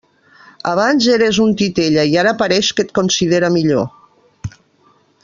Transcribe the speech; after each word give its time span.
Abans 0.69 1.09
eres 1.15 1.39
un 1.43 1.53
titella, 1.59 2.07
i 2.13 2.17
ara 2.23 2.33
pareix 2.41 2.73
que 2.79 2.87
et 2.87 2.91
considera 3.01 3.55
millor. 3.59 4.59